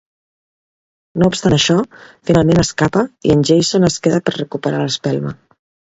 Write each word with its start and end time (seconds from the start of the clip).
No 1.23 1.27
obstant 1.31 1.55
això, 1.57 1.75
finalment 2.29 2.63
escapa 2.63 3.03
i 3.31 3.35
en 3.37 3.47
Jason 3.51 3.89
es 3.91 3.99
queda 4.07 4.23
per 4.31 4.35
recuperar 4.39 4.85
l'espelma. 4.87 5.37